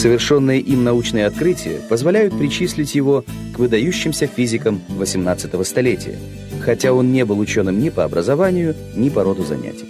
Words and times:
Совершенные 0.00 0.60
им 0.60 0.82
научные 0.82 1.26
открытия 1.26 1.78
позволяют 1.90 2.38
причислить 2.38 2.94
его 2.94 3.22
к 3.54 3.58
выдающимся 3.58 4.26
физикам 4.26 4.80
18 4.88 5.66
столетия, 5.66 6.18
хотя 6.62 6.94
он 6.94 7.12
не 7.12 7.22
был 7.26 7.38
ученым 7.38 7.78
ни 7.78 7.90
по 7.90 8.04
образованию, 8.04 8.74
ни 8.96 9.10
по 9.10 9.22
роду 9.22 9.44
занятий. 9.44 9.84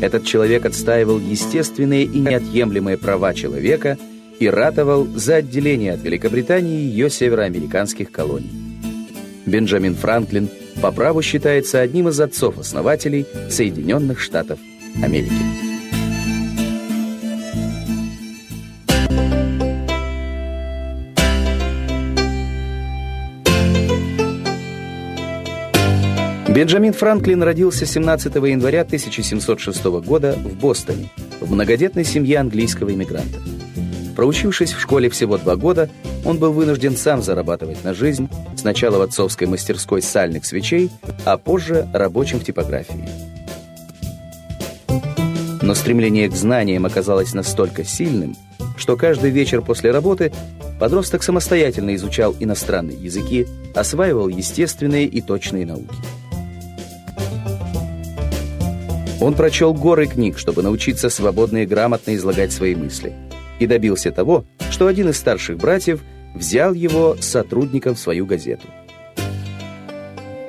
Этот 0.00 0.24
человек 0.24 0.64
отстаивал 0.64 1.18
естественные 1.18 2.04
и 2.04 2.20
неотъемлемые 2.20 2.98
права 2.98 3.34
человека 3.34 3.98
и 4.38 4.48
ратовал 4.48 5.08
за 5.08 5.36
отделение 5.36 5.94
от 5.94 6.04
Великобритании 6.04 6.78
ее 6.78 7.10
североамериканских 7.10 8.12
колоний. 8.12 8.52
Бенджамин 9.44 9.96
Франклин 9.96 10.50
по 10.80 10.92
праву 10.92 11.20
считается 11.20 11.80
одним 11.80 12.06
из 12.06 12.20
отцов-основателей 12.20 13.26
Соединенных 13.50 14.20
Штатов 14.20 14.60
Америки. 15.02 15.71
Бенджамин 26.52 26.92
Франклин 26.92 27.42
родился 27.42 27.86
17 27.86 28.34
января 28.34 28.82
1706 28.82 29.84
года 30.04 30.34
в 30.34 30.54
Бостоне, 30.60 31.08
в 31.40 31.50
многодетной 31.50 32.04
семье 32.04 32.40
английского 32.40 32.92
иммигранта. 32.92 33.40
Проучившись 34.14 34.72
в 34.72 34.78
школе 34.78 35.08
всего 35.08 35.38
два 35.38 35.56
года, 35.56 35.88
он 36.26 36.36
был 36.36 36.52
вынужден 36.52 36.94
сам 36.94 37.22
зарабатывать 37.22 37.82
на 37.84 37.94
жизнь, 37.94 38.28
сначала 38.54 38.98
в 38.98 39.00
отцовской 39.00 39.46
мастерской 39.46 40.02
сальных 40.02 40.44
свечей, 40.44 40.90
а 41.24 41.38
позже 41.38 41.88
рабочим 41.94 42.38
в 42.38 42.44
типографии. 42.44 43.08
Но 45.62 45.74
стремление 45.74 46.28
к 46.28 46.34
знаниям 46.34 46.84
оказалось 46.84 47.32
настолько 47.32 47.82
сильным, 47.82 48.36
что 48.76 48.98
каждый 48.98 49.30
вечер 49.30 49.62
после 49.62 49.90
работы 49.90 50.30
подросток 50.78 51.22
самостоятельно 51.22 51.94
изучал 51.94 52.36
иностранные 52.38 52.98
языки, 52.98 53.46
осваивал 53.74 54.28
естественные 54.28 55.06
и 55.06 55.22
точные 55.22 55.64
науки. 55.64 55.96
Он 59.22 59.34
прочел 59.34 59.72
горы 59.72 60.08
книг, 60.08 60.36
чтобы 60.36 60.64
научиться 60.64 61.08
свободно 61.08 61.58
и 61.58 61.66
грамотно 61.66 62.16
излагать 62.16 62.50
свои 62.50 62.74
мысли. 62.74 63.12
И 63.60 63.68
добился 63.68 64.10
того, 64.10 64.44
что 64.68 64.88
один 64.88 65.10
из 65.10 65.16
старших 65.16 65.58
братьев 65.58 66.00
взял 66.34 66.74
его 66.74 67.16
сотрудником 67.20 67.94
в 67.94 68.00
свою 68.00 68.26
газету. 68.26 68.66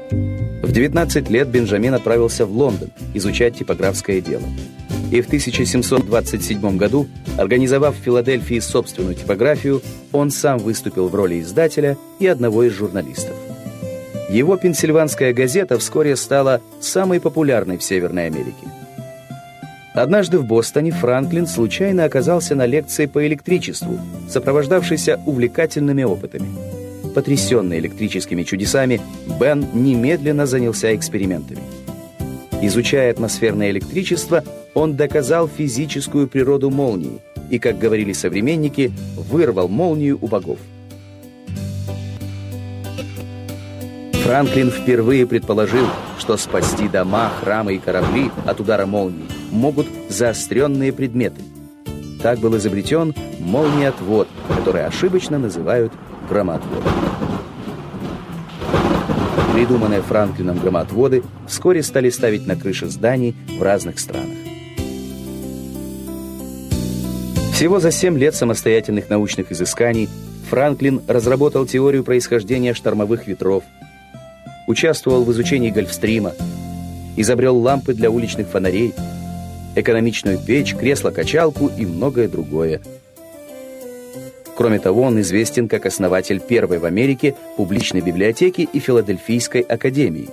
В 0.09 0.71
19 0.71 1.29
лет 1.29 1.49
Бенджамин 1.49 1.93
отправился 1.93 2.47
в 2.47 2.57
Лондон 2.57 2.89
изучать 3.13 3.59
типографское 3.59 4.21
дело. 4.21 4.47
И 5.11 5.21
в 5.21 5.27
1727 5.27 6.75
году, 6.75 7.07
организовав 7.37 7.95
в 7.95 8.01
Филадельфии 8.01 8.57
собственную 8.57 9.13
типографию, 9.13 9.83
он 10.11 10.31
сам 10.31 10.57
выступил 10.57 11.09
в 11.09 11.13
роли 11.13 11.41
издателя 11.41 11.95
и 12.17 12.25
одного 12.25 12.63
из 12.63 12.73
журналистов. 12.73 13.35
Его 14.33 14.57
пенсильванская 14.57 15.31
газета 15.31 15.77
вскоре 15.77 16.15
стала 16.15 16.59
самой 16.81 17.21
популярной 17.21 17.77
в 17.77 17.83
Северной 17.83 18.25
Америке. 18.25 18.65
Однажды 19.93 20.39
в 20.39 20.45
Бостоне 20.45 20.89
Франклин 20.89 21.45
случайно 21.45 22.03
оказался 22.03 22.55
на 22.55 22.65
лекции 22.65 23.05
по 23.05 23.27
электричеству, 23.27 23.99
сопровождавшейся 24.27 25.21
увлекательными 25.27 26.01
опытами. 26.01 26.47
Потрясенный 27.13 27.77
электрическими 27.77 28.41
чудесами, 28.41 29.01
Бен 29.39 29.67
немедленно 29.71 30.47
занялся 30.47 30.95
экспериментами. 30.95 31.61
Изучая 32.59 33.11
атмосферное 33.11 33.69
электричество, 33.69 34.43
он 34.73 34.95
доказал 34.95 35.47
физическую 35.47 36.27
природу 36.27 36.71
молнии 36.71 37.21
и, 37.51 37.59
как 37.59 37.77
говорили 37.77 38.13
современники, 38.13 38.91
вырвал 39.15 39.67
молнию 39.67 40.17
у 40.19 40.25
богов. 40.25 40.57
Франклин 44.23 44.71
впервые 44.71 45.27
предположил, 45.27 45.85
что 46.17 46.37
спасти 46.37 46.87
дома, 46.87 47.29
храмы 47.41 47.75
и 47.75 47.77
корабли 47.77 48.31
от 48.45 48.61
удара 48.61 48.85
молнии 48.85 49.27
могут 49.51 49.85
заостренные 50.07 50.93
предметы. 50.93 51.41
Так 52.21 52.39
был 52.39 52.55
изобретен 52.55 53.13
молниеотвод, 53.39 54.29
который 54.47 54.85
ошибочно 54.85 55.37
называют 55.37 55.91
громоотводом. 56.29 56.93
Придуманные 59.53 60.01
Франклином 60.01 60.57
громоотводы 60.57 61.21
вскоре 61.45 61.83
стали 61.83 62.09
ставить 62.09 62.47
на 62.47 62.55
крыши 62.55 62.87
зданий 62.87 63.35
в 63.59 63.61
разных 63.61 63.99
странах. 63.99 64.37
Всего 67.53 67.81
за 67.81 67.91
7 67.91 68.17
лет 68.17 68.35
самостоятельных 68.35 69.09
научных 69.09 69.51
изысканий 69.51 70.07
Франклин 70.49 71.01
разработал 71.09 71.65
теорию 71.65 72.05
происхождения 72.05 72.73
штормовых 72.73 73.27
ветров, 73.27 73.63
участвовал 74.67 75.23
в 75.23 75.31
изучении 75.31 75.71
Гольфстрима, 75.71 76.33
изобрел 77.15 77.57
лампы 77.57 77.93
для 77.93 78.09
уличных 78.09 78.47
фонарей, 78.47 78.93
экономичную 79.75 80.39
печь, 80.39 80.75
кресло-качалку 80.75 81.71
и 81.77 81.85
многое 81.85 82.27
другое. 82.27 82.81
Кроме 84.55 84.79
того, 84.79 85.01
он 85.01 85.19
известен 85.21 85.67
как 85.67 85.85
основатель 85.85 86.39
первой 86.39 86.77
в 86.77 86.85
Америке 86.85 87.35
публичной 87.57 88.01
библиотеки 88.01 88.67
и 88.71 88.79
Филадельфийской 88.79 89.61
академии. 89.61 90.29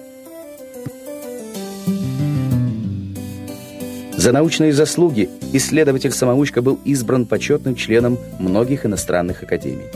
За 4.16 4.32
научные 4.32 4.74
заслуги 4.74 5.30
исследователь-самоучка 5.54 6.60
был 6.60 6.78
избран 6.84 7.24
почетным 7.24 7.74
членом 7.74 8.18
многих 8.38 8.84
иностранных 8.84 9.42
академий. 9.42 9.86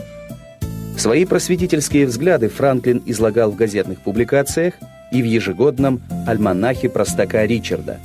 Свои 0.96 1.24
просветительские 1.24 2.06
взгляды 2.06 2.48
Франклин 2.48 3.02
излагал 3.06 3.50
в 3.50 3.56
газетных 3.56 4.00
публикациях 4.00 4.74
и 5.10 5.22
в 5.22 5.24
ежегодном 5.24 6.00
альманахе 6.26 6.88
простака 6.88 7.46
Ричарда. 7.46 7.98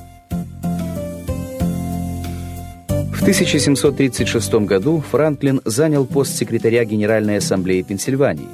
В 2.87 3.21
1736 3.21 4.53
году 4.65 5.03
Франклин 5.11 5.61
занял 5.65 6.05
пост 6.05 6.35
секретаря 6.35 6.83
Генеральной 6.83 7.37
ассамблеи 7.37 7.83
Пенсильвании. 7.83 8.47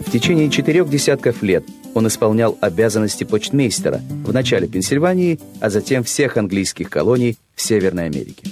В 0.00 0.10
течение 0.10 0.48
четырех 0.48 0.88
десятков 0.88 1.42
лет 1.42 1.64
он 1.92 2.06
исполнял 2.06 2.56
обязанности 2.60 3.24
почтмейстера 3.24 4.00
в 4.24 4.32
начале 4.32 4.68
Пенсильвании, 4.68 5.40
а 5.60 5.70
затем 5.70 6.04
всех 6.04 6.36
английских 6.36 6.88
колоний 6.88 7.36
в 7.54 7.62
Северной 7.62 8.06
Америке. 8.06 8.48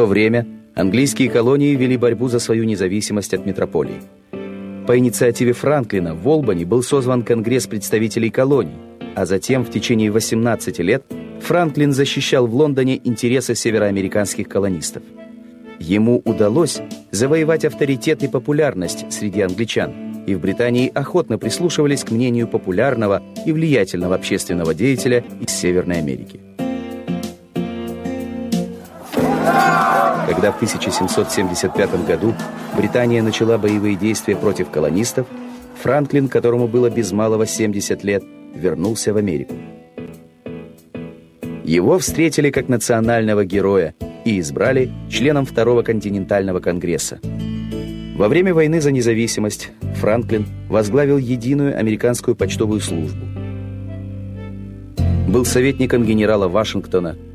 То 0.00 0.06
время 0.06 0.46
английские 0.74 1.28
колонии 1.28 1.74
вели 1.74 1.98
борьбу 1.98 2.28
за 2.28 2.38
свою 2.38 2.64
независимость 2.64 3.34
от 3.34 3.44
метрополии. 3.44 4.00
По 4.86 4.96
инициативе 4.96 5.52
Франклина 5.52 6.14
в 6.14 6.26
Олбани 6.26 6.64
был 6.64 6.82
созван 6.82 7.22
Конгресс 7.22 7.66
представителей 7.66 8.30
колоний, 8.30 8.78
а 9.14 9.26
затем 9.26 9.62
в 9.62 9.70
течение 9.70 10.10
18 10.10 10.78
лет 10.78 11.04
Франклин 11.42 11.92
защищал 11.92 12.46
в 12.46 12.54
Лондоне 12.54 12.98
интересы 13.04 13.54
североамериканских 13.54 14.48
колонистов. 14.48 15.02
Ему 15.78 16.22
удалось 16.24 16.80
завоевать 17.10 17.66
авторитет 17.66 18.22
и 18.22 18.28
популярность 18.28 19.04
среди 19.12 19.42
англичан, 19.42 20.24
и 20.26 20.34
в 20.34 20.40
Британии 20.40 20.90
охотно 20.94 21.36
прислушивались 21.36 22.04
к 22.04 22.10
мнению 22.10 22.48
популярного 22.48 23.22
и 23.44 23.52
влиятельного 23.52 24.14
общественного 24.14 24.72
деятеля 24.72 25.22
из 25.42 25.50
Северной 25.50 25.98
Америки. 25.98 26.40
Когда 30.30 30.52
в 30.52 30.56
1775 30.62 32.06
году 32.06 32.36
Британия 32.76 33.20
начала 33.20 33.58
боевые 33.58 33.96
действия 33.96 34.36
против 34.36 34.70
колонистов, 34.70 35.26
Франклин, 35.82 36.28
которому 36.28 36.68
было 36.68 36.88
без 36.88 37.10
малого 37.10 37.46
70 37.46 38.04
лет, 38.04 38.22
вернулся 38.54 39.12
в 39.12 39.16
Америку. 39.16 39.56
Его 41.64 41.98
встретили 41.98 42.52
как 42.52 42.68
национального 42.68 43.44
героя 43.44 43.96
и 44.24 44.38
избрали 44.38 44.92
членом 45.10 45.46
Второго 45.46 45.82
континентального 45.82 46.60
конгресса. 46.60 47.18
Во 48.16 48.28
время 48.28 48.54
войны 48.54 48.80
за 48.80 48.92
независимость 48.92 49.72
Франклин 49.96 50.46
возглавил 50.68 51.18
единую 51.18 51.76
американскую 51.76 52.36
почтовую 52.36 52.80
службу. 52.80 53.26
Был 55.26 55.44
советником 55.44 56.04
генерала 56.04 56.46
Вашингтона– 56.46 57.16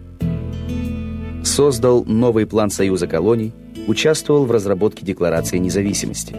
создал 1.46 2.04
новый 2.06 2.46
план 2.46 2.70
Союза 2.70 3.08
колоний, 3.08 3.54
участвовал 3.88 4.46
в 4.46 4.52
разработке 4.52 5.06
Декларации 5.06 5.58
независимости. 5.58 6.36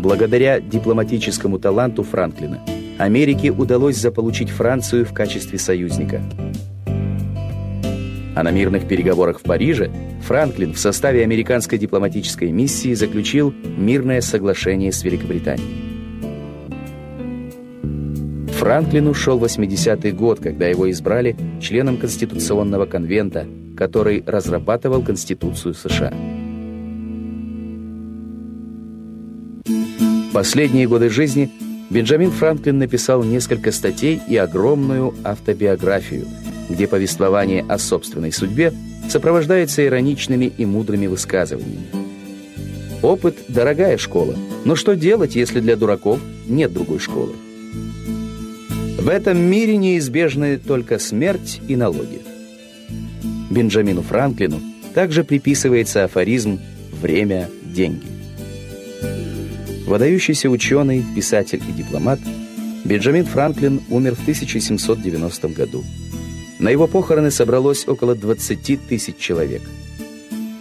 Благодаря 0.00 0.60
дипломатическому 0.60 1.58
таланту 1.58 2.02
Франклина 2.02 2.60
Америке 2.98 3.50
удалось 3.50 3.96
заполучить 3.96 4.50
Францию 4.50 5.04
в 5.04 5.12
качестве 5.12 5.58
союзника. 5.58 6.22
А 8.36 8.42
на 8.42 8.50
мирных 8.50 8.88
переговорах 8.88 9.40
в 9.40 9.42
Париже 9.42 9.90
Франклин 10.26 10.72
в 10.72 10.78
составе 10.78 11.22
американской 11.22 11.78
дипломатической 11.78 12.50
миссии 12.50 12.94
заключил 12.94 13.54
мирное 13.76 14.20
соглашение 14.20 14.90
с 14.90 15.04
Великобританией. 15.04 15.84
Франклину 18.52 19.12
шел 19.12 19.38
80-й 19.38 20.12
год, 20.12 20.40
когда 20.40 20.66
его 20.66 20.90
избрали 20.90 21.36
членом 21.60 21.98
Конституционного 21.98 22.86
конвента, 22.86 23.46
который 23.76 24.22
разрабатывал 24.26 25.02
Конституцию 25.02 25.74
США. 25.74 26.12
Последние 30.32 30.88
годы 30.88 31.10
жизни 31.10 31.50
Бенджамин 31.90 32.32
Франклин 32.32 32.78
написал 32.78 33.22
несколько 33.22 33.70
статей 33.70 34.20
и 34.28 34.36
огромную 34.36 35.14
автобиографию, 35.22 36.26
где 36.68 36.88
повествование 36.88 37.64
о 37.68 37.78
собственной 37.78 38.32
судьбе 38.32 38.72
сопровождается 39.08 39.84
ироничными 39.86 40.46
и 40.46 40.66
мудрыми 40.66 41.06
высказываниями. 41.06 41.86
Опыт– 43.02 43.36
дорогая 43.48 43.98
школа, 43.98 44.34
но 44.64 44.76
что 44.76 44.96
делать, 44.96 45.36
если 45.36 45.60
для 45.60 45.76
дураков 45.76 46.20
нет 46.48 46.72
другой 46.72 46.98
школы? 46.98 47.34
В 48.98 49.08
этом 49.08 49.38
мире 49.38 49.76
неизбежны 49.76 50.56
только 50.56 50.98
смерть 50.98 51.60
и 51.68 51.76
налоги. 51.76 52.22
Бенджамину 53.50 54.02
Франклину 54.02 54.60
также 54.94 55.24
приписывается 55.24 56.04
афоризм 56.04 56.60
«время– 57.00 57.48
деньги». 57.64 58.06
Выдающийся 59.86 60.48
ученый, 60.48 61.04
писатель 61.14 61.62
и 61.68 61.72
дипломат, 61.72 62.18
Бенджамин 62.84 63.26
Франклин 63.26 63.82
умер 63.90 64.14
в 64.14 64.22
1790 64.22 65.48
году. 65.48 65.84
На 66.58 66.70
его 66.70 66.86
похороны 66.86 67.30
собралось 67.30 67.86
около 67.86 68.14
20 68.14 68.88
тысяч 68.88 69.16
человек. 69.16 69.62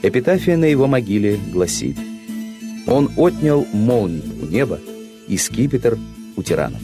Эпитафия 0.01 0.57
на 0.57 0.65
его 0.65 0.87
могиле 0.87 1.39
гласит 1.51 1.97
«Он 2.87 3.09
отнял 3.15 3.65
молнии 3.71 4.23
у 4.41 4.45
неба 4.45 4.79
и 5.27 5.37
скипетр 5.37 5.97
у 6.35 6.43
тиранов». 6.43 6.81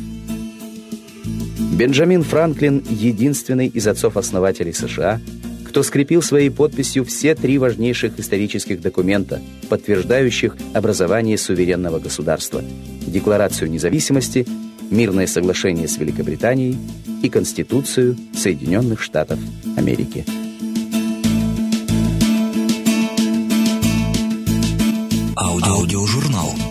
Бенджамин 1.74 2.24
Франклин– 2.24 2.84
единственный 2.90 3.68
из 3.68 3.88
отцов-основателей 3.88 4.74
США– 4.74 5.20
кто 5.70 5.84
скрепил 5.84 6.24
своей 6.24 6.50
подписью 6.50 7.06
все 7.06 7.36
три 7.36 7.60
важнейших 7.60 8.20
исторических 8.20 8.82
документа, 8.82 9.40
подтверждающих 9.70 10.58
образование 10.74 11.38
суверенного 11.38 12.00
государства– 12.00 12.64
Декларацию 13.08 13.70
независимости, 13.70 14.48
Мирное 14.90 15.28
соглашение 15.28 15.88
с 15.88 15.98
Великобританией 15.98 16.76
и 17.22 17.30
Конституцию 17.30 18.18
Соединенных 18.36 19.04
Штатов 19.04 19.40
Америки. 19.78 20.26
Аудиожурнал. 25.36 26.69